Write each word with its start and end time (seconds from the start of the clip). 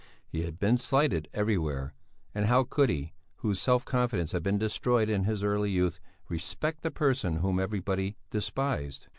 He 0.27 0.41
had 0.41 0.57
been 0.57 0.79
slighted 0.79 1.29
everywhere, 1.31 1.93
and 2.33 2.47
how 2.47 2.63
could 2.63 2.89
he, 2.89 3.13
whose 3.35 3.61
self 3.61 3.85
confidence 3.85 4.31
had 4.31 4.41
been 4.41 4.57
destroyed 4.57 5.09
in 5.09 5.25
his 5.25 5.43
early 5.43 5.69
youth, 5.69 5.99
respect 6.27 6.83
a 6.83 6.89
person 6.89 7.35
whom 7.35 7.59
everybody 7.59 8.17
despised? 8.31 9.09